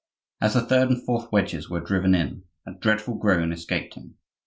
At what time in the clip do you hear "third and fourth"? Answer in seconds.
0.65-1.31